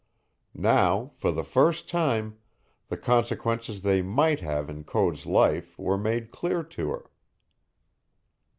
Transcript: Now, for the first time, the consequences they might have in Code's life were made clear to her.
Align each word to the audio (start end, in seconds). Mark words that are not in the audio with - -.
Now, 0.55 1.11
for 1.13 1.31
the 1.31 1.43
first 1.43 1.87
time, 1.87 2.39
the 2.87 2.97
consequences 2.97 3.83
they 3.83 4.01
might 4.01 4.39
have 4.39 4.67
in 4.67 4.83
Code's 4.83 5.27
life 5.27 5.77
were 5.77 5.95
made 5.95 6.31
clear 6.31 6.63
to 6.63 6.89
her. 6.89 7.11